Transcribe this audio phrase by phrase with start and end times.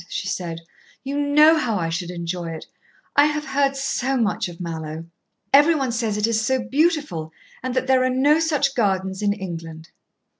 [0.09, 0.61] she said.
[1.03, 2.65] "You know how I should enjoy it.
[3.15, 5.05] I have heard so much of Mallowe.
[5.53, 7.31] Every one says it is so beautiful
[7.61, 9.91] and that there are no such gardens in England."